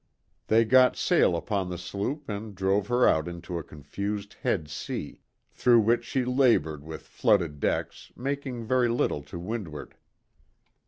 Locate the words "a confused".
3.59-4.33